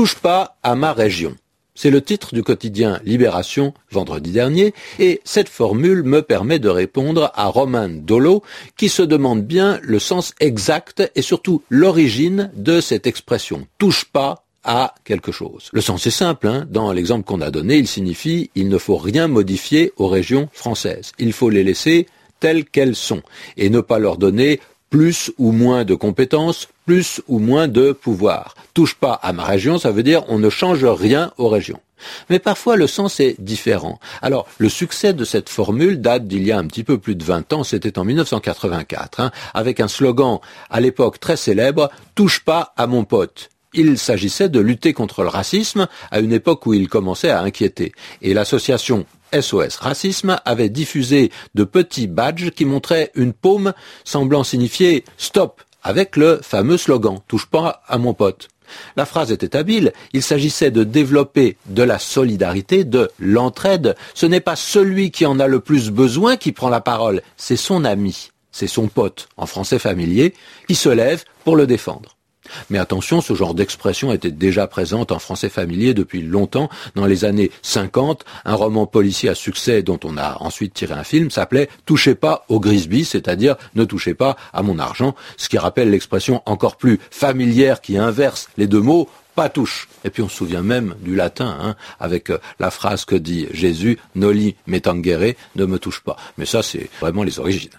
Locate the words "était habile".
59.32-59.92